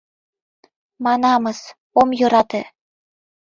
[1.03, 1.59] —Манамыс:
[1.99, 2.61] ом йӧрате.